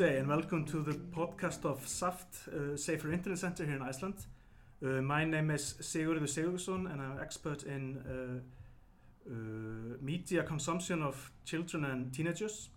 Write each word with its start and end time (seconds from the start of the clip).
day 0.00 0.16
and 0.16 0.28
welcome 0.28 0.64
to 0.64 0.82
the 0.82 0.94
podcast 0.94 1.66
of 1.66 1.86
SAFT, 1.86 2.48
uh, 2.48 2.74
Safer 2.74 3.12
Internet 3.12 3.38
Center 3.38 3.66
here 3.66 3.76
in 3.76 3.82
Iceland. 3.82 4.14
Uh, 4.82 5.02
my 5.02 5.26
name 5.26 5.50
is 5.50 5.74
Sigurður 5.82 6.22
Sigurðsson 6.22 6.90
and 6.90 7.02
I'm 7.02 7.12
an 7.12 7.20
expert 7.20 7.64
in 7.64 7.98
uh, 7.98 9.30
uh, 9.30 9.98
media 10.00 10.42
consumption 10.42 11.02
of 11.02 11.30
children 11.44 11.84
and 11.84 12.14
teenagers. 12.14 12.70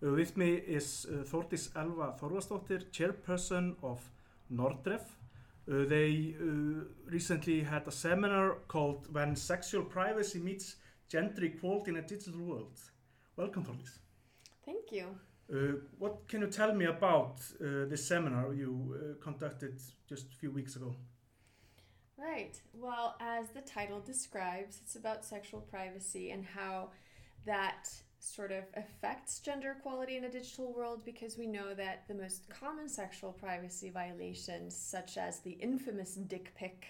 Uh, 0.00 0.12
with 0.12 0.36
me 0.36 0.52
is 0.54 1.04
uh, 1.10 1.24
Þórdís 1.24 1.70
Elva 1.74 2.14
Þorvarsdóttir, 2.20 2.84
chairperson 2.92 3.74
of 3.82 4.08
Nordref. 4.48 5.02
They 5.66 6.36
recently 7.06 7.62
had 7.62 7.88
a 7.88 7.90
seminar 7.90 8.58
called 8.68 9.12
When 9.12 9.34
Sexual 9.34 9.86
Privacy 9.86 10.38
Meets 10.38 10.76
Gender 11.08 11.44
Equality 11.44 11.90
in 11.90 11.96
a 11.96 12.02
Digital 12.02 12.40
World. 12.40 12.78
Welcome, 13.36 13.64
Þórdís. 13.64 13.98
Thank 14.64 14.92
you. 14.92 15.18
Uh, 15.50 15.78
what 15.98 16.28
can 16.28 16.42
you 16.42 16.48
tell 16.48 16.74
me 16.74 16.84
about 16.84 17.40
uh, 17.60 17.86
this 17.88 18.06
seminar 18.06 18.52
you 18.52 18.94
uh, 18.94 19.24
conducted 19.24 19.80
just 20.06 20.26
a 20.32 20.36
few 20.36 20.50
weeks 20.50 20.76
ago? 20.76 20.94
Right. 22.18 22.60
Well, 22.74 23.16
as 23.20 23.48
the 23.50 23.62
title 23.62 24.00
describes, 24.00 24.80
it's 24.82 24.96
about 24.96 25.24
sexual 25.24 25.60
privacy 25.60 26.32
and 26.32 26.44
how 26.44 26.90
that 27.46 27.88
sort 28.20 28.52
of 28.52 28.64
affects 28.74 29.38
gender 29.38 29.76
equality 29.78 30.16
in 30.16 30.24
a 30.24 30.30
digital 30.30 30.72
world 30.74 31.04
because 31.04 31.38
we 31.38 31.46
know 31.46 31.72
that 31.74 32.04
the 32.08 32.14
most 32.14 32.42
common 32.50 32.88
sexual 32.88 33.32
privacy 33.32 33.90
violations, 33.90 34.76
such 34.76 35.16
as 35.16 35.40
the 35.40 35.52
infamous 35.52 36.14
dick 36.14 36.52
pic, 36.56 36.86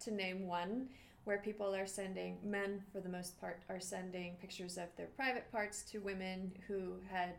to 0.00 0.10
name 0.10 0.46
one, 0.46 0.88
where 1.24 1.38
people 1.38 1.74
are 1.74 1.86
sending, 1.86 2.38
men 2.42 2.82
for 2.90 3.00
the 3.00 3.08
most 3.08 3.38
part, 3.38 3.62
are 3.68 3.78
sending 3.78 4.36
pictures 4.40 4.78
of 4.78 4.88
their 4.96 5.08
private 5.08 5.50
parts 5.52 5.82
to 5.82 5.98
women 5.98 6.50
who 6.66 6.94
had 7.10 7.34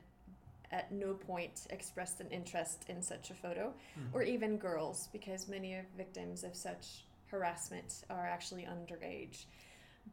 at 0.72 0.92
no 0.92 1.14
point 1.14 1.68
expressed 1.70 2.20
an 2.22 2.28
interest 2.30 2.86
in 2.88 3.02
such 3.02 3.30
a 3.32 3.34
photo, 3.34 3.74
Mhm. 3.98 4.14
or 4.14 4.24
even 4.24 4.58
girls, 4.58 5.08
because 5.12 5.48
many 5.48 5.76
of 5.76 5.86
victims 5.98 6.44
of 6.44 6.56
such 6.56 7.04
harassment 7.28 8.04
are 8.10 8.26
actually 8.28 8.64
underage. 8.64 9.46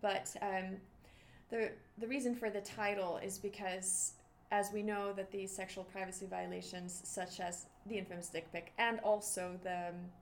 But 0.00 0.34
um, 0.42 0.81
the 1.50 1.73
the 1.98 2.06
reason 2.06 2.34
for 2.34 2.50
the 2.50 2.61
title 2.61 3.17
is 3.19 3.39
because, 3.39 4.15
as 4.50 4.70
we 4.73 4.83
know, 4.83 5.12
that 5.15 5.31
these 5.31 5.55
sexual 5.55 5.84
privacy 5.84 6.27
violations, 6.27 7.00
such 7.09 7.41
as 7.41 7.67
the 7.87 7.97
infamous 7.98 8.28
dick 8.28 8.50
pic, 8.53 8.72
and 8.78 9.00
also 9.00 9.59
the 9.62 9.89
um, 9.89 10.12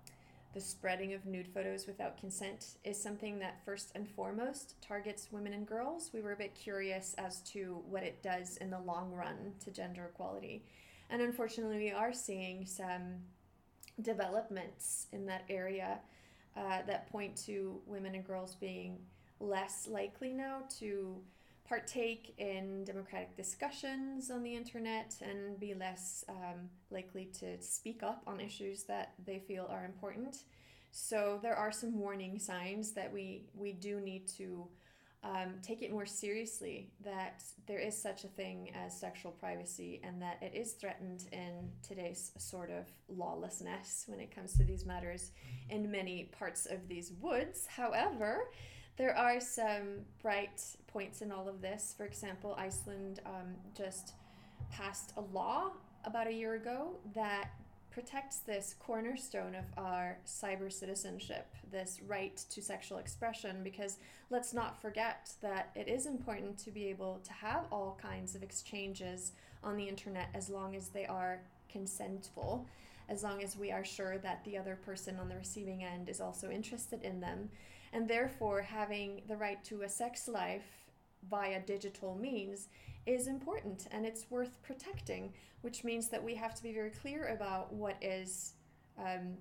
the 0.56 0.62
spreading 0.62 1.12
of 1.12 1.26
nude 1.26 1.46
photos 1.52 1.86
without 1.86 2.16
consent 2.16 2.78
is 2.82 2.98
something 2.98 3.38
that 3.38 3.62
first 3.66 3.92
and 3.94 4.08
foremost 4.08 4.80
targets 4.80 5.28
women 5.30 5.52
and 5.52 5.66
girls. 5.66 6.08
We 6.14 6.22
were 6.22 6.32
a 6.32 6.36
bit 6.36 6.54
curious 6.54 7.14
as 7.18 7.40
to 7.52 7.82
what 7.86 8.02
it 8.02 8.22
does 8.22 8.56
in 8.56 8.70
the 8.70 8.78
long 8.78 9.12
run 9.12 9.52
to 9.62 9.70
gender 9.70 10.06
equality. 10.06 10.64
And 11.10 11.20
unfortunately, 11.20 11.76
we 11.76 11.90
are 11.90 12.14
seeing 12.14 12.64
some 12.64 13.16
developments 14.00 15.08
in 15.12 15.26
that 15.26 15.42
area 15.50 15.98
uh, 16.56 16.80
that 16.86 17.12
point 17.12 17.36
to 17.44 17.78
women 17.84 18.14
and 18.14 18.26
girls 18.26 18.54
being 18.54 18.96
less 19.40 19.86
likely 19.86 20.32
now 20.32 20.62
to 20.78 21.18
partake 21.68 22.34
in 22.38 22.84
democratic 22.84 23.36
discussions 23.36 24.30
on 24.30 24.42
the 24.42 24.54
internet 24.54 25.14
and 25.20 25.58
be 25.58 25.74
less 25.74 26.24
um, 26.28 26.68
likely 26.90 27.26
to 27.40 27.60
speak 27.60 28.02
up 28.02 28.22
on 28.26 28.40
issues 28.40 28.84
that 28.84 29.14
they 29.24 29.38
feel 29.38 29.66
are 29.70 29.84
important. 29.84 30.44
So 30.90 31.38
there 31.42 31.56
are 31.56 31.72
some 31.72 31.98
warning 31.98 32.38
signs 32.38 32.92
that 32.92 33.12
we 33.12 33.46
we 33.54 33.72
do 33.72 34.00
need 34.00 34.28
to 34.38 34.66
um, 35.24 35.54
take 35.62 35.82
it 35.82 35.90
more 35.90 36.06
seriously. 36.06 36.90
That 37.04 37.42
there 37.66 37.80
is 37.80 38.00
such 38.00 38.24
a 38.24 38.28
thing 38.28 38.70
as 38.74 38.98
sexual 38.98 39.32
privacy, 39.32 40.00
and 40.04 40.22
that 40.22 40.38
it 40.40 40.54
is 40.54 40.72
threatened 40.72 41.24
in 41.32 41.70
today's 41.86 42.32
sort 42.38 42.70
of 42.70 42.86
lawlessness 43.08 44.04
when 44.06 44.20
it 44.20 44.34
comes 44.34 44.56
to 44.56 44.64
these 44.64 44.86
matters 44.86 45.32
in 45.68 45.90
many 45.90 46.30
parts 46.38 46.66
of 46.66 46.86
these 46.88 47.12
woods. 47.20 47.66
However, 47.66 48.50
there 48.96 49.16
are 49.16 49.40
some 49.40 50.00
bright 50.22 50.62
points 50.86 51.20
in 51.22 51.30
all 51.30 51.48
of 51.48 51.60
this. 51.60 51.94
For 51.96 52.04
example, 52.04 52.54
Iceland 52.58 53.20
um, 53.26 53.54
just 53.76 54.14
passed 54.70 55.12
a 55.16 55.20
law 55.20 55.72
about 56.04 56.26
a 56.26 56.32
year 56.32 56.54
ago 56.54 56.96
that 57.14 57.50
protects 57.90 58.38
this 58.40 58.74
cornerstone 58.78 59.54
of 59.54 59.64
our 59.78 60.18
cyber 60.26 60.70
citizenship, 60.70 61.46
this 61.72 62.00
right 62.06 62.36
to 62.50 62.60
sexual 62.60 62.98
expression, 62.98 63.62
because 63.64 63.96
let's 64.28 64.52
not 64.52 64.80
forget 64.80 65.32
that 65.40 65.70
it 65.74 65.88
is 65.88 66.04
important 66.04 66.58
to 66.58 66.70
be 66.70 66.86
able 66.88 67.20
to 67.24 67.32
have 67.32 67.64
all 67.72 67.98
kinds 68.00 68.34
of 68.34 68.42
exchanges 68.42 69.32
on 69.64 69.76
the 69.76 69.84
internet 69.84 70.28
as 70.34 70.50
long 70.50 70.76
as 70.76 70.88
they 70.88 71.06
are 71.06 71.40
consentful, 71.72 72.66
as 73.08 73.22
long 73.22 73.42
as 73.42 73.56
we 73.56 73.72
are 73.72 73.84
sure 73.84 74.18
that 74.18 74.44
the 74.44 74.58
other 74.58 74.76
person 74.84 75.16
on 75.18 75.28
the 75.28 75.36
receiving 75.36 75.82
end 75.82 76.08
is 76.10 76.20
also 76.20 76.50
interested 76.50 77.02
in 77.02 77.20
them. 77.20 77.48
And 77.96 78.06
therefore, 78.06 78.60
having 78.60 79.22
the 79.26 79.36
right 79.36 79.64
to 79.64 79.80
a 79.80 79.88
sex 79.88 80.28
life 80.28 80.68
via 81.30 81.60
digital 81.60 82.14
means 82.14 82.68
is 83.06 83.26
important 83.26 83.86
and 83.90 84.04
it's 84.04 84.30
worth 84.30 84.62
protecting, 84.62 85.32
which 85.62 85.82
means 85.82 86.08
that 86.08 86.22
we 86.22 86.34
have 86.34 86.54
to 86.56 86.62
be 86.62 86.74
very 86.74 86.90
clear 86.90 87.28
about 87.28 87.72
what 87.72 87.96
is, 88.02 88.52
um, 88.98 89.38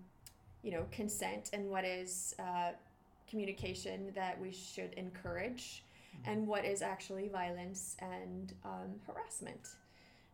you 0.64 0.72
know, 0.72 0.86
consent 0.90 1.50
and 1.52 1.70
what 1.70 1.84
is 1.84 2.34
uh, 2.40 2.72
communication 3.30 4.14
that 4.16 4.40
we 4.40 4.54
should 4.54 4.94
encourage, 4.94 5.84
and 6.24 6.48
what 6.48 6.64
is 6.64 6.82
actually 6.82 7.28
violence 7.28 7.98
and 8.00 8.54
um, 8.64 8.90
harassment. 9.06 9.68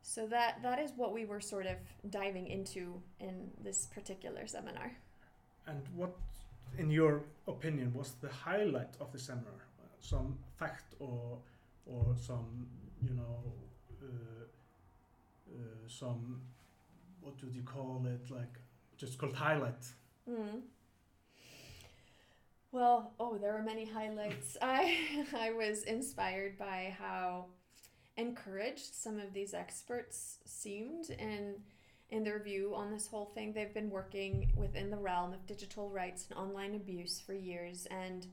So 0.03 0.27
that 0.27 0.61
that 0.61 0.77
is 0.77 0.91
what 0.95 1.11
we 1.11 1.25
were 1.25 1.41
sort 1.41 1.65
of 1.65 1.77
diving 2.11 2.45
into 2.45 3.01
in 3.19 3.49
this 3.63 3.87
particular 3.87 4.45
seminar. 4.45 4.91
And 5.65 5.81
what, 5.95 6.11
in 6.77 6.89
your 6.89 7.23
opinion, 7.47 7.93
was 7.93 8.13
the 8.21 8.29
highlight 8.29 8.95
of 8.99 9.11
the 9.11 9.19
seminar? 9.19 9.67
Some 9.99 10.37
fact 10.57 10.95
or 10.99 11.39
or 11.85 12.15
some, 12.15 12.67
you 13.01 13.13
know, 13.13 13.53
uh, 14.01 14.43
uh, 15.51 15.87
some, 15.87 16.41
what 17.21 17.33
would 17.43 17.55
you 17.55 17.63
call 17.63 18.05
it? 18.05 18.31
Like, 18.31 18.59
just 18.97 19.17
called 19.17 19.33
highlight. 19.33 19.83
Mm. 20.29 20.61
Well, 22.71 23.13
oh, 23.19 23.37
there 23.37 23.53
were 23.53 23.63
many 23.63 23.85
highlights. 23.85 24.57
I 24.61 25.25
I 25.37 25.51
was 25.51 25.83
inspired 25.83 26.57
by 26.57 26.95
how 26.97 27.47
encouraged 28.17 28.93
some 28.93 29.19
of 29.19 29.33
these 29.33 29.53
experts 29.53 30.39
seemed 30.45 31.09
in 31.09 31.55
in 32.11 32.23
their 32.23 32.39
view 32.39 32.73
on 32.75 32.91
this 32.91 33.07
whole 33.07 33.31
thing. 33.33 33.53
They've 33.53 33.73
been 33.73 33.89
working 33.89 34.51
within 34.55 34.89
the 34.89 34.97
realm 34.97 35.33
of 35.33 35.45
digital 35.47 35.89
rights 35.89 36.27
and 36.29 36.37
online 36.37 36.75
abuse 36.75 37.19
for 37.19 37.33
years, 37.33 37.87
and 37.89 38.27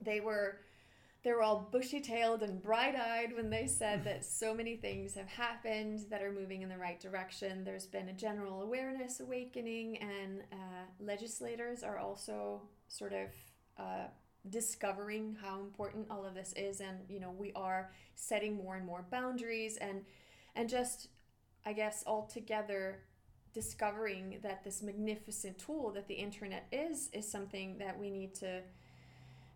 they 0.00 0.20
were 0.20 0.60
they 1.24 1.32
were 1.32 1.42
all 1.42 1.68
bushy-tailed 1.72 2.42
and 2.42 2.62
bright-eyed 2.62 3.34
when 3.34 3.50
they 3.50 3.66
said 3.66 4.04
that 4.04 4.24
so 4.40 4.54
many 4.54 4.76
things 4.76 5.14
have 5.14 5.26
happened 5.26 6.06
that 6.10 6.22
are 6.22 6.30
moving 6.30 6.62
in 6.62 6.68
the 6.68 6.78
right 6.78 7.00
direction. 7.00 7.64
There's 7.64 7.86
been 7.86 8.08
a 8.08 8.12
general 8.12 8.62
awareness 8.62 9.18
awakening, 9.18 9.98
and 9.98 10.42
uh, 10.52 10.84
legislators 11.00 11.82
are 11.82 11.98
also 11.98 12.62
sort 12.86 13.12
of 13.12 13.28
uh, 13.78 14.06
discovering 14.48 15.36
how 15.42 15.60
important 15.60 16.06
all 16.10 16.24
of 16.24 16.34
this 16.34 16.52
is, 16.56 16.80
and 16.80 16.98
you 17.08 17.20
know 17.20 17.30
we 17.30 17.52
are 17.54 17.90
setting 18.14 18.54
more 18.56 18.76
and 18.76 18.84
more 18.84 19.04
boundaries, 19.10 19.78
and 19.78 20.04
and 20.54 20.68
just 20.68 21.08
I 21.68 21.74
guess 21.74 22.02
altogether 22.06 23.00
discovering 23.52 24.38
that 24.42 24.64
this 24.64 24.82
magnificent 24.82 25.58
tool 25.58 25.90
that 25.92 26.08
the 26.08 26.14
internet 26.14 26.66
is 26.72 27.10
is 27.12 27.30
something 27.30 27.76
that 27.76 27.98
we 27.98 28.08
need 28.10 28.34
to 28.36 28.62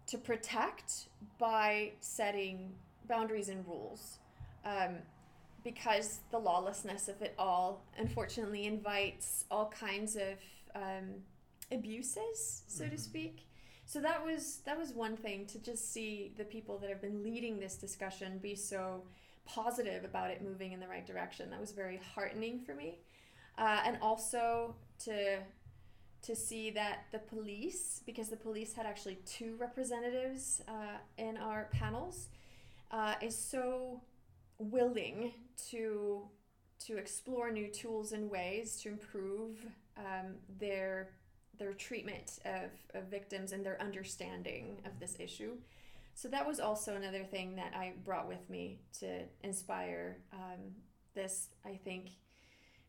to 0.09 0.19
protect 0.19 1.07
by 1.39 1.93
setting 2.01 2.75
boundaries 3.09 3.49
and 3.49 3.67
rules 3.67 4.19
um, 4.67 4.97
because 5.65 6.21
the 6.31 6.39
lawlessness 6.39 7.09
of 7.09 7.23
it 7.23 7.35
all 7.39 7.83
unfortunately 7.97 8.67
invites 8.67 9.47
all 9.51 9.71
kinds 9.71 10.15
of 10.17 10.35
um, 10.75 11.09
abuses 11.71 12.63
so 12.67 12.85
to 12.85 12.97
Mhm. 12.97 13.01
speak 13.01 13.47
so 13.87 14.01
that 14.01 14.23
was 14.23 14.59
that 14.67 14.77
was 14.79 14.93
one 14.93 15.17
thing 15.17 15.47
to 15.47 15.59
just 15.59 15.91
see 15.95 16.35
the 16.37 16.45
people 16.45 16.77
that 16.79 16.91
have 16.91 17.01
been 17.01 17.23
leading 17.23 17.59
this 17.59 17.77
discussion 17.77 18.39
be 18.39 18.55
so 18.55 19.03
positive 19.45 20.05
about 20.05 20.31
it 20.31 20.43
moving 20.43 20.73
in 20.73 20.81
the 20.81 20.89
right 20.89 21.07
direction 21.07 21.51
that 21.51 21.61
was 21.61 21.73
very 21.73 22.01
heartening 22.15 22.61
for 22.61 22.75
me 22.75 22.99
uh, 23.59 23.81
and 23.85 23.99
also 24.01 24.75
to 25.05 25.39
to 26.23 26.37
see 26.37 26.71
that 26.71 27.07
the 27.11 27.19
police, 27.19 28.01
because 28.07 28.29
the 28.29 28.37
police 28.37 28.75
had 28.75 28.87
actually 28.87 29.19
two 29.27 29.57
representatives 29.59 30.63
uh, 30.69 30.99
in 31.19 31.37
our 31.37 31.69
panels, 31.73 32.29
uh, 32.93 33.15
is 33.21 33.37
so 33.37 34.01
willing 34.59 35.33
to 35.71 36.23
to 36.87 36.97
explore 36.97 37.51
new 37.51 37.69
tools 37.69 38.13
and 38.13 38.31
ways 38.31 38.77
to 38.77 38.89
improve 38.89 39.67
um, 39.97 40.35
their 40.59 41.11
their 41.59 41.73
treatment 41.73 42.39
of, 42.45 42.71
of 42.95 43.09
victims 43.09 43.53
and 43.53 43.65
their 43.65 43.81
understanding 43.81 44.79
of 44.85 44.99
this 44.99 45.17
issue. 45.19 45.57
So 46.15 46.29
that 46.29 46.47
was 46.47 46.61
also 46.61 46.95
another 46.95 47.25
thing 47.25 47.57
that 47.57 47.73
I 47.75 47.95
brought 48.05 48.29
with 48.29 48.49
me 48.49 48.79
to 49.01 49.23
inspire 49.43 50.19
um, 50.33 50.61
this, 51.15 51.49
I 51.65 51.79
think, 51.85 52.11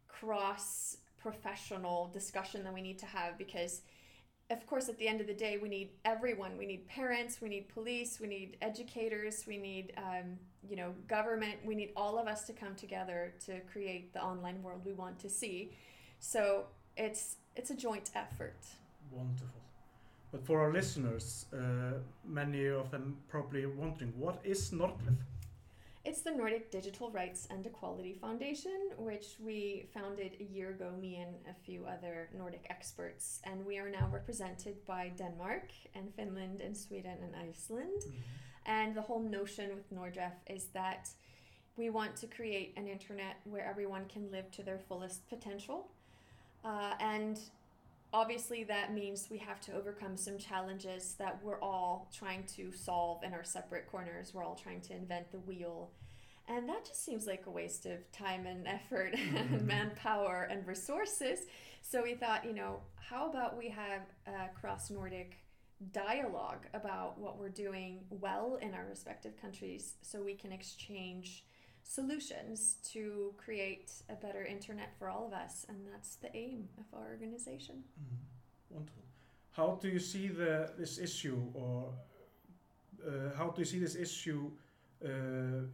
cross 0.07 0.97
professional 1.17 2.09
discussion 2.13 2.63
that 2.65 2.73
we 2.73 2.81
need 2.81 2.99
to 2.99 3.05
have 3.05 3.37
because 3.37 3.81
of 4.49 4.67
course 4.67 4.89
at 4.89 4.97
the 4.99 5.07
end 5.07 5.21
of 5.21 5.27
the 5.27 5.33
day 5.33 5.57
we 5.57 5.69
need 5.69 5.91
everyone. 6.03 6.57
We 6.57 6.65
need 6.65 6.85
parents 6.87 7.39
we 7.41 7.49
need 7.49 7.69
police 7.69 8.19
we 8.19 8.27
need 8.27 8.57
educators 8.61 9.45
we 9.47 9.57
need 9.57 9.93
um, 9.97 10.37
you 10.67 10.75
know 10.75 10.93
government. 11.07 11.55
We 11.65 11.75
need 11.75 11.91
all 11.95 12.19
of 12.19 12.27
us 12.27 12.45
to 12.47 12.53
come 12.53 12.75
together 12.75 13.33
to 13.45 13.61
create 13.71 14.13
the 14.13 14.21
online 14.21 14.61
world 14.61 14.81
we 14.85 14.93
want 14.93 15.17
to 15.19 15.29
see. 15.29 15.71
So 16.19 16.65
it's 16.97 17.37
it's 17.55 17.69
a 17.69 17.75
joint 17.75 18.11
effort. 18.15 18.65
Wonderful 19.11 19.63
but 20.33 20.45
for 20.45 20.59
our 20.59 20.74
listeners 20.74 21.45
uh, 21.53 21.94
many 22.25 22.65
of 22.65 22.91
them 22.91 23.15
probably 23.30 23.65
wondering 23.65 24.12
what 24.18 24.41
is 24.44 24.71
Nordref 24.71 25.15
it's 26.06 26.21
the 26.21 26.31
Nordic 26.31 26.69
Digital 26.69 27.09
Rights 27.12 27.47
and 27.50 27.65
Equality 27.65 28.13
Foundation, 28.19 28.89
which 28.97 29.38
we 29.41 29.88
founded 29.94 30.35
a 30.38 30.44
year 30.44 30.71
ago, 30.71 30.91
me 31.00 31.15
and 31.15 31.33
a 31.50 31.53
few 31.53 31.85
other 31.85 32.27
Nordic 32.38 32.68
experts. 32.69 33.39
And 33.45 33.65
we 33.65 33.77
are 33.77 33.89
now 33.89 34.09
represented 34.12 34.85
by 34.85 35.13
Denmark 35.18 35.69
and 35.95 36.13
Finland 36.13 36.59
and 36.59 36.75
Sweden 36.75 37.19
and 37.24 37.33
Iceland. 37.50 38.01
Mm-hmm. 38.01 38.19
And 38.65 38.95
the 38.95 39.01
whole 39.01 39.21
notion 39.21 39.69
with 39.75 39.94
Nordref 39.94 40.33
is 40.47 40.65
that 40.74 41.07
we 41.77 41.89
want 41.89 42.18
to 42.18 42.27
create 42.27 42.74
an 42.75 42.88
internet 42.88 43.38
where 43.45 43.65
everyone 43.65 44.06
can 44.07 44.30
live 44.30 44.51
to 44.51 44.62
their 44.62 44.80
fullest 44.80 45.30
potential. 45.30 45.88
Uh, 46.65 46.95
and 47.00 47.39
obviously, 48.13 48.63
that 48.65 48.94
means 48.94 49.27
we 49.30 49.39
have 49.39 49.60
to 49.62 49.74
overcome 49.74 50.15
some 50.15 50.38
challenges 50.38 51.15
that 51.15 51.39
we're 51.44 51.60
all 51.60 52.10
trying 52.13 52.44
to 52.56 52.71
solve 52.71 53.24
in 53.24 53.33
our 53.33 53.44
separate 53.44 53.88
corners. 53.88 54.33
We're 54.33 54.44
all 54.44 54.56
trying 54.56 54.81
to 54.81 54.94
invent 54.94 55.31
the 55.31 55.39
wheel. 55.39 55.92
And 56.48 56.69
that 56.69 56.86
just 56.86 57.04
seems 57.04 57.25
like 57.25 57.45
a 57.48 57.51
waste 57.51 57.86
of 57.86 58.12
time 58.12 58.45
and 58.45 58.68
effort 58.68 59.13
and 59.36 59.50
mm-hmm. 59.50 59.68
manpower 59.68 60.48
and 60.50 60.65
resources. 60.68 61.39
So 61.81 62.04
we 62.04 62.13
thought, 62.15 62.45
you 62.45 62.54
know, 62.54 62.81
how 62.95 63.30
about 63.30 63.57
we 63.57 63.69
have 63.69 64.01
a 64.27 64.50
cross 64.59 64.89
Nordic 64.89 65.38
dialogue 65.92 66.66
about 66.74 67.19
what 67.19 67.39
we're 67.39 67.50
doing 67.50 68.00
well 68.09 68.57
in 68.62 68.74
our 68.74 68.86
respective 68.89 69.39
countries 69.42 69.95
so 70.01 70.21
we 70.21 70.33
can 70.33 70.51
exchange 70.51 71.44
solutions 71.83 72.77
to 72.91 73.33
create 73.38 73.91
a 74.09 74.15
better 74.15 74.44
internet 74.44 74.94
for 74.97 75.09
all 75.09 75.25
of 75.25 75.33
us 75.33 75.65
and 75.69 75.77
that's 75.91 76.15
the 76.15 76.35
aim 76.35 76.68
of 76.77 76.85
our 76.97 77.09
organization. 77.09 77.83
Mm, 78.00 78.18
wonderful. 78.69 79.03
How 79.51 79.77
do 79.81 79.88
you 79.88 80.00
see 80.00 80.27
the 80.27 80.71
this 80.77 80.97
issue 80.97 81.39
or 81.53 81.94
uh, 83.06 83.35
how 83.38 83.50
do 83.50 83.62
you 83.62 83.65
see 83.65 83.80
this 83.80 83.95
issue 83.95 84.50
uh, 85.03 85.09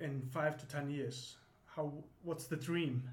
in 0.02 0.22
five 0.32 0.58
to 0.58 0.66
ten 0.68 0.90
years? 0.90 1.38
How 1.66 1.94
what's 2.24 2.46
the 2.46 2.58
dream? 2.58 3.04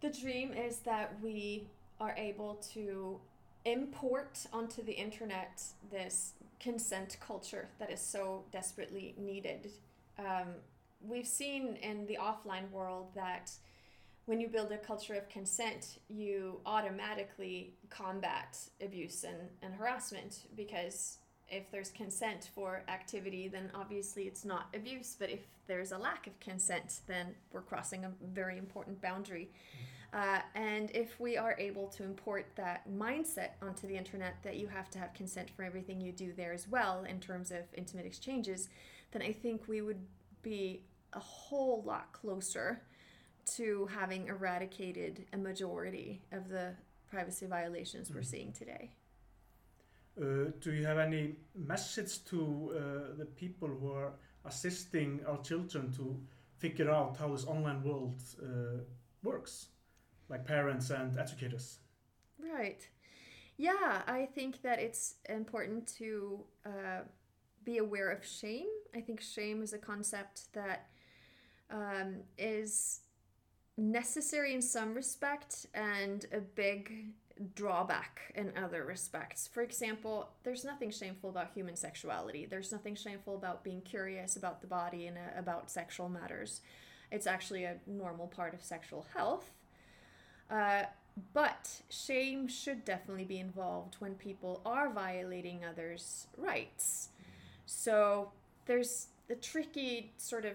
The 0.00 0.10
dream 0.10 0.52
is 0.52 0.78
that 0.78 1.16
we 1.22 1.66
are 2.00 2.14
able 2.16 2.54
to 2.74 3.20
import 3.64 4.46
onto 4.52 4.82
the 4.82 4.92
internet 4.92 5.62
this 5.90 6.32
consent 6.60 7.16
culture 7.20 7.68
that 7.78 7.90
is 7.90 8.00
so 8.00 8.44
desperately 8.52 9.14
needed. 9.18 9.70
Um, 10.18 10.54
we've 11.06 11.26
seen 11.26 11.76
in 11.76 12.06
the 12.06 12.18
offline 12.20 12.70
world 12.70 13.08
that 13.14 13.50
when 14.26 14.40
you 14.40 14.48
build 14.48 14.72
a 14.72 14.78
culture 14.78 15.14
of 15.14 15.28
consent, 15.28 15.98
you 16.08 16.60
automatically 16.64 17.74
combat 17.90 18.58
abuse 18.82 19.24
and, 19.24 19.36
and 19.62 19.74
harassment 19.74 20.46
because 20.56 21.18
if 21.48 21.70
there's 21.70 21.90
consent 21.90 22.50
for 22.54 22.82
activity, 22.88 23.48
then 23.48 23.70
obviously 23.74 24.24
it's 24.24 24.44
not 24.44 24.68
abuse. 24.74 25.14
But 25.18 25.30
if 25.30 25.40
there's 25.66 25.92
a 25.92 25.98
lack 25.98 26.26
of 26.26 26.38
consent, 26.40 27.00
then 27.06 27.34
we're 27.52 27.60
crossing 27.60 28.04
a 28.04 28.12
very 28.32 28.56
important 28.56 29.00
boundary. 29.00 29.50
Mm-hmm. 29.50 29.84
Uh, 30.14 30.40
and 30.54 30.90
if 30.94 31.18
we 31.18 31.36
are 31.36 31.56
able 31.58 31.88
to 31.88 32.04
import 32.04 32.46
that 32.54 32.88
mindset 32.88 33.50
onto 33.60 33.86
the 33.88 33.96
internet 33.96 34.36
that 34.42 34.56
you 34.56 34.68
have 34.68 34.88
to 34.88 34.98
have 34.98 35.12
consent 35.12 35.50
for 35.50 35.64
everything 35.64 36.00
you 36.00 36.12
do 36.12 36.32
there 36.32 36.52
as 36.52 36.68
well, 36.68 37.04
in 37.04 37.18
terms 37.18 37.50
of 37.50 37.62
intimate 37.76 38.06
exchanges, 38.06 38.68
then 39.10 39.22
I 39.22 39.32
think 39.32 39.66
we 39.66 39.80
would 39.80 40.00
be 40.42 40.82
a 41.14 41.20
whole 41.20 41.82
lot 41.86 42.12
closer 42.12 42.82
to 43.56 43.86
having 43.86 44.28
eradicated 44.28 45.26
a 45.32 45.36
majority 45.36 46.22
of 46.32 46.48
the 46.48 46.74
privacy 47.10 47.46
violations 47.46 48.10
mm. 48.10 48.14
we're 48.14 48.22
seeing 48.22 48.52
today. 48.52 48.90
Uh, 50.20 50.50
do 50.60 50.72
you 50.72 50.86
have 50.86 50.98
any 50.98 51.34
message 51.54 52.24
to 52.24 52.72
uh, 52.72 53.16
the 53.18 53.24
people 53.24 53.68
who 53.68 53.92
are 53.92 54.12
assisting 54.44 55.20
our 55.26 55.40
children 55.42 55.92
to 55.92 56.16
figure 56.58 56.90
out 56.90 57.16
how 57.16 57.28
this 57.28 57.44
online 57.46 57.82
world 57.82 58.22
uh, 58.42 58.78
works, 59.22 59.66
like 60.28 60.44
parents 60.46 60.90
and 60.90 61.18
educators? 61.18 61.78
Right. 62.38 62.86
Yeah, 63.56 64.02
I 64.06 64.26
think 64.34 64.62
that 64.62 64.80
it's 64.80 65.16
important 65.28 65.86
to 65.98 66.44
uh, 66.64 67.02
be 67.64 67.78
aware 67.78 68.10
of 68.10 68.24
shame. 68.24 68.66
I 68.94 69.00
think 69.00 69.20
shame 69.20 69.62
is 69.62 69.72
a 69.72 69.78
concept 69.78 70.52
that 70.52 70.88
um, 71.70 72.16
is 72.38 73.00
necessary 73.76 74.54
in 74.54 74.62
some 74.62 74.94
respect 74.94 75.66
and 75.74 76.26
a 76.32 76.40
big 76.40 77.12
drawback 77.54 78.32
in 78.36 78.52
other 78.56 78.84
respects. 78.84 79.48
For 79.52 79.62
example, 79.62 80.28
there's 80.44 80.64
nothing 80.64 80.90
shameful 80.90 81.30
about 81.30 81.50
human 81.52 81.74
sexuality. 81.76 82.46
There's 82.46 82.70
nothing 82.70 82.94
shameful 82.94 83.34
about 83.34 83.64
being 83.64 83.80
curious 83.80 84.36
about 84.36 84.60
the 84.60 84.68
body 84.68 85.06
and 85.06 85.16
uh, 85.16 85.38
about 85.38 85.70
sexual 85.70 86.08
matters. 86.08 86.60
It's 87.10 87.26
actually 87.26 87.64
a 87.64 87.76
normal 87.86 88.28
part 88.28 88.54
of 88.54 88.62
sexual 88.62 89.06
health. 89.14 89.50
Uh, 90.50 90.84
but 91.32 91.80
shame 91.88 92.48
should 92.48 92.84
definitely 92.84 93.24
be 93.24 93.38
involved 93.38 93.96
when 93.98 94.14
people 94.14 94.60
are 94.64 94.90
violating 94.90 95.64
others' 95.64 96.26
rights. 96.36 97.08
So 97.66 98.32
there's 98.66 99.08
a 99.30 99.34
tricky 99.34 100.12
sort 100.16 100.44
of 100.44 100.54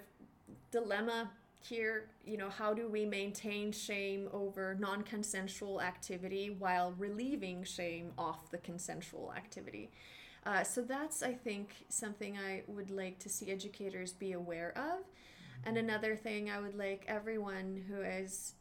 dilemma 0.71 1.29
here 1.61 2.09
you 2.25 2.37
know 2.37 2.49
how 2.49 2.73
do 2.73 2.87
we 2.87 3.05
maintain 3.05 3.71
shame 3.71 4.29
over 4.31 4.75
non-consensual 4.79 5.81
activity 5.81 6.55
while 6.57 6.93
relieving 6.97 7.63
shame 7.63 8.11
off 8.17 8.49
the 8.51 8.57
consensual 8.59 9.33
activity? 9.35 9.91
Uh, 10.45 10.63
so 10.63 10.81
that's 10.81 11.21
i 11.21 11.33
think 11.33 11.69
something 11.89 12.37
i 12.37 12.63
would 12.67 12.91
like 12.91 13.19
to 13.19 13.29
see 13.29 13.51
educators 13.51 14.13
be 14.13 14.31
aware 14.31 14.73
of. 14.77 15.05
And 15.65 15.77
another 15.77 16.15
thing 16.15 16.49
i 16.49 16.59
would 16.59 16.75
like 16.75 17.03
everyone 17.07 17.83
who 17.89 18.01
is 18.01 18.53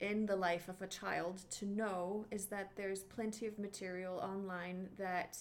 in 0.00 0.26
the 0.26 0.36
life 0.36 0.68
of 0.68 0.82
a 0.82 0.86
child 0.86 1.42
to 1.48 1.64
know 1.64 2.26
is 2.30 2.46
that 2.46 2.72
there's 2.76 3.04
plenty 3.04 3.46
of 3.46 3.58
material 3.58 4.18
online 4.18 4.88
that 4.98 5.38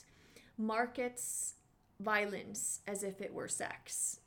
markets 0.58 1.56
violence 2.00 2.82
as 2.88 3.04
if 3.04 3.22
it 3.22 3.34
were 3.34 3.48
sex. 3.48 4.20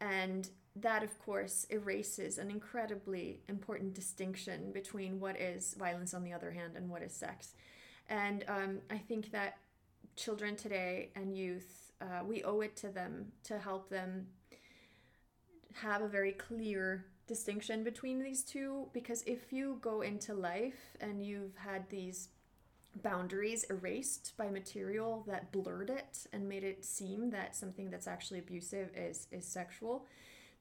And 0.00 0.48
that, 0.82 1.02
of 1.02 1.18
course, 1.18 1.66
erases 1.70 2.38
an 2.38 2.50
incredibly 2.50 3.40
important 3.48 3.94
distinction 3.94 4.72
between 4.72 5.20
what 5.20 5.40
is 5.40 5.74
violence 5.78 6.14
on 6.14 6.24
the 6.24 6.32
other 6.32 6.50
hand 6.50 6.74
and 6.76 6.88
what 6.88 7.02
is 7.02 7.12
sex. 7.12 7.54
And 8.08 8.44
um, 8.48 8.78
I 8.90 8.98
think 8.98 9.30
that 9.32 9.58
children 10.16 10.56
today 10.56 11.10
and 11.14 11.36
youth, 11.36 11.92
uh, 12.00 12.24
we 12.24 12.42
owe 12.42 12.60
it 12.60 12.76
to 12.76 12.88
them 12.88 13.32
to 13.44 13.58
help 13.58 13.88
them 13.88 14.26
have 15.74 16.02
a 16.02 16.08
very 16.08 16.32
clear 16.32 17.06
distinction 17.26 17.84
between 17.84 18.18
these 18.18 18.42
two 18.42 18.88
because 18.92 19.22
if 19.26 19.52
you 19.52 19.78
go 19.82 20.00
into 20.00 20.32
life 20.32 20.96
and 21.00 21.24
you've 21.24 21.56
had 21.56 21.88
these 21.90 22.30
boundaries 23.02 23.64
erased 23.70 24.32
by 24.36 24.48
material 24.48 25.24
that 25.28 25.52
blurred 25.52 25.90
it 25.90 26.26
and 26.32 26.48
made 26.48 26.64
it 26.64 26.84
seem 26.84 27.30
that 27.30 27.54
something 27.54 27.90
that's 27.90 28.08
actually 28.08 28.38
abusive 28.38 28.88
is 28.96 29.28
is 29.30 29.46
sexual 29.46 30.06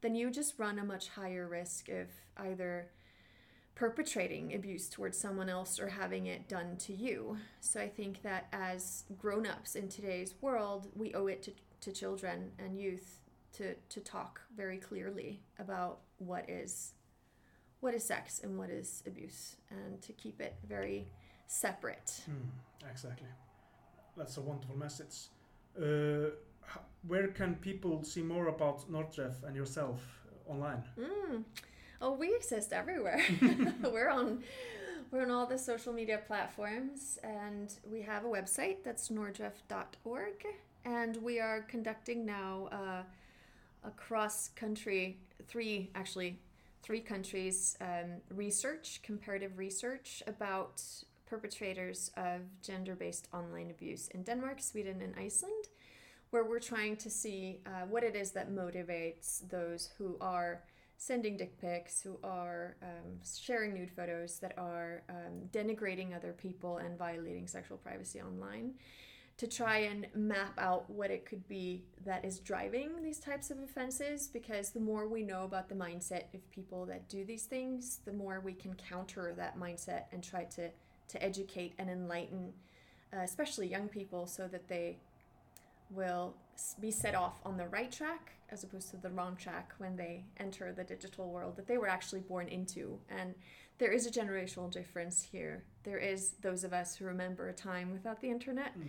then 0.02 0.16
you 0.16 0.30
just 0.30 0.60
run 0.60 0.80
a 0.80 0.84
much 0.84 1.10
higher 1.10 1.48
risk 1.48 1.90
of 1.90 2.08
either 2.38 2.90
perpetrating 3.76 4.56
abuse 4.56 4.90
towards 4.90 5.20
someone 5.20 5.50
else 5.50 5.80
or 5.80 5.88
having 5.88 6.26
it 6.26 6.50
done 6.50 6.78
to 6.78 6.94
you. 6.94 7.38
So 7.60 7.80
I 7.80 7.88
think 7.88 8.24
that 8.24 8.48
as 8.52 9.04
grown-ups 9.18 9.76
in 9.76 9.88
today's 9.88 10.34
world, 10.42 10.88
we 10.96 11.14
owe 11.14 11.28
it 11.28 11.44
to, 11.44 11.52
to 11.82 11.92
children 11.92 12.52
and 12.58 12.80
youth 12.80 13.20
to, 13.54 13.76
to 13.76 14.00
talk 14.00 14.42
very 14.56 14.78
clearly 14.78 15.42
about 15.60 16.00
what 16.18 16.50
is 16.50 16.94
what 17.80 17.94
is 17.94 18.04
sex 18.04 18.42
and 18.44 18.58
what 18.58 18.72
is 18.72 19.04
abuse 19.06 19.56
and 19.70 20.02
to 20.02 20.12
keep 20.14 20.42
it 20.42 20.56
very 20.68 21.08
separate. 21.46 22.22
Mm, 22.28 22.90
exactly. 22.90 23.28
That's 24.18 24.38
a 24.38 24.42
wonderful 24.42 24.76
message. 24.76 25.28
Uh, 25.80 26.32
where 27.08 27.28
can 27.28 27.56
people 27.56 28.04
see 28.04 28.22
more 28.22 28.48
about 28.48 28.90
Nordref 28.92 29.44
and 29.44 29.56
yourself 29.56 30.02
online? 30.48 30.84
Mm. 31.00 31.44
Oh, 32.02 32.14
we 32.14 32.36
exist 32.36 32.74
everywhere. 32.74 33.22
we're 33.84 34.10
on 34.10 34.44
we're 35.12 35.24
on 35.24 35.32
all 35.32 35.46
the 35.46 35.58
social 35.58 35.94
media 35.94 36.20
platforms 36.28 37.18
and 37.24 37.74
we 37.90 38.02
have 38.02 38.26
a 38.26 38.28
website 38.28 38.84
that's 38.84 39.08
nordref.org 39.08 40.46
and 40.84 41.16
we 41.18 41.40
are 41.40 41.62
conducting 41.62 42.26
now 42.26 42.68
uh, 42.74 43.04
a 43.86 43.92
cross 43.92 44.50
country 44.50 45.18
three 45.48 45.90
actually 45.96 46.38
three 46.88 47.02
countries 47.02 47.78
um, 47.82 48.22
research, 48.34 49.02
comparative 49.04 49.58
research 49.58 50.24
about 50.26 50.82
perpetrators 51.26 52.12
of 52.16 52.42
gender 52.62 52.96
based 52.96 53.28
online 53.34 53.70
abuse 53.70 54.08
in 54.10 54.24
Denmark, 54.24 54.62
Sweden, 54.62 55.02
and 55.02 55.14
Iceland, 55.20 55.66
where 56.32 56.44
we're 56.44 56.60
trying 56.60 56.96
to 56.98 57.10
see 57.10 57.60
uh, 57.66 57.86
what 57.90 58.04
it 58.04 58.16
is 58.16 58.32
that 58.32 58.52
motivates 58.52 59.48
those 59.50 59.90
who 59.98 60.18
are 60.20 60.64
sending 60.98 61.38
dick 61.38 61.60
pics, 61.62 62.02
who 62.02 62.18
are 62.24 62.76
um, 62.82 63.20
sharing 63.24 63.74
nude 63.74 63.92
photos, 63.92 64.40
that 64.40 64.58
are 64.58 65.04
um, 65.10 65.48
denigrating 65.52 66.16
other 66.16 66.34
people 66.34 66.78
and 66.78 66.98
violating 66.98 67.48
sexual 67.48 67.78
privacy 67.78 68.20
online, 68.20 68.74
to 69.38 69.46
try 69.46 69.78
and 69.78 70.08
map 70.16 70.54
out 70.58 70.90
what 70.90 71.12
it 71.12 71.24
could 71.24 71.48
be 71.48 71.84
that 72.04 72.26
is 72.26 72.40
driving 72.40 73.04
these 73.04 73.20
types 73.20 73.52
of 73.52 73.60
offenses. 73.60 74.28
Because 74.28 74.72
the 74.72 74.80
more 74.80 75.08
we 75.08 75.22
know 75.22 75.44
about 75.44 75.70
the 75.70 75.76
mindset 75.76 76.34
of 76.34 76.50
people 76.50 76.88
that 76.88 77.08
do 77.08 77.24
these 77.24 77.44
things, 77.44 78.00
the 78.04 78.14
more 78.14 78.40
we 78.40 78.54
can 78.54 78.74
counter 78.74 79.34
that 79.38 79.58
mindset 79.58 80.06
and 80.12 80.24
try 80.24 80.46
to, 80.46 80.70
to 81.10 81.24
educate 81.24 81.76
and 81.78 81.92
enlighten, 81.92 82.52
uh, 83.14 83.20
especially 83.20 83.68
young 83.68 83.88
people, 83.88 84.26
so 84.26 84.48
that 84.48 84.68
they 84.68 84.98
will 85.90 86.36
be 86.80 86.92
set 86.92 87.16
off 87.16 87.36
on 87.46 87.58
the 87.58 87.68
right 87.68 87.92
track 87.92 88.32
as 88.50 88.64
opposed 88.64 88.90
to 88.92 88.98
the 88.98 89.10
wrong 89.10 89.36
track 89.36 89.74
when 89.78 89.96
they 89.96 90.24
enter 90.38 90.72
the 90.72 90.84
digital 90.84 91.30
world 91.30 91.56
that 91.56 91.68
they 91.68 91.78
were 91.78 91.88
actually 91.90 92.22
born 92.22 92.48
into. 92.48 92.98
And 93.10 93.36
there 93.78 93.92
is 93.92 94.06
a 94.08 94.12
generational 94.12 94.72
difference 94.72 95.22
here. 95.22 95.64
There 95.84 95.98
is 95.98 96.32
those 96.42 96.64
of 96.64 96.74
us 96.74 96.96
who 96.96 97.06
remember 97.06 97.50
a 97.50 97.54
time 97.54 97.92
without 97.92 98.20
the 98.22 98.30
internet 98.30 98.78
Mm. 98.78 98.88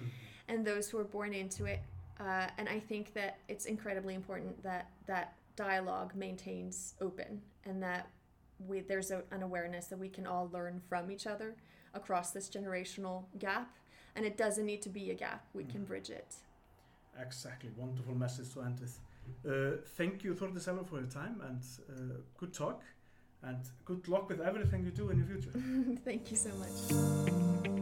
and 0.49 0.64
those 0.64 0.88
who 0.88 0.97
were 0.97 1.05
born 1.05 1.35
into 1.35 1.64
it. 1.67 1.81
Uh, 2.21 2.49
and 2.57 2.69
I 2.69 2.81
think 2.81 3.12
that 3.14 3.38
it's 3.49 3.67
incredibly 3.67 4.14
important 4.14 4.62
that 4.62 4.90
that 5.07 5.35
dialogue 5.57 6.14
maintains 6.14 6.95
open 7.00 7.43
and 7.64 7.83
that 7.83 8.09
we, 8.67 8.81
there's 8.81 9.11
a, 9.11 9.23
an 9.31 9.43
awareness 9.43 9.87
that 9.87 9.99
we 9.99 10.09
can 10.09 10.26
all 10.26 10.49
learn 10.52 10.81
from 10.88 11.11
each 11.11 11.26
other 11.26 11.55
across 11.95 12.31
this 12.33 12.49
generational 12.49 13.25
gap. 13.38 13.71
And 14.17 14.25
it 14.25 14.37
doesn't 14.37 14.64
need 14.67 14.83
to 14.83 14.88
be 14.88 15.11
a 15.11 15.14
gap, 15.14 15.45
we 15.52 15.64
can 15.64 15.83
Mm. 15.83 15.87
bridge 15.88 16.11
it. 16.11 16.35
Exactly, 17.20 17.70
wonderful 17.76 18.14
message 18.14 18.52
to 18.54 18.62
end 18.62 18.78
with. 18.80 18.98
Uh, 19.46 19.76
thank 19.96 20.24
you, 20.24 20.34
Thordis 20.34 20.68
Elva, 20.68 20.84
for 20.84 21.00
your 21.00 21.08
time 21.08 21.40
and 21.46 21.60
uh, 21.90 22.14
good 22.38 22.52
talk. 22.52 22.82
And 23.42 23.58
good 23.84 24.08
luck 24.08 24.28
with 24.28 24.40
everything 24.40 24.84
you 24.84 24.90
do 24.90 25.10
in 25.10 25.20
the 25.20 25.26
future. 25.26 26.00
Thank 26.04 26.30
you 26.32 26.36
so 26.36 26.50
much. 26.56 27.77